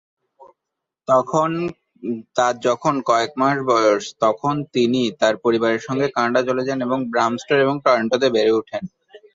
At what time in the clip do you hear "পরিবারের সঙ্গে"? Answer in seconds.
5.43-6.07